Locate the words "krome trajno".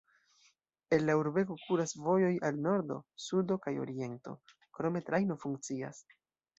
4.81-5.43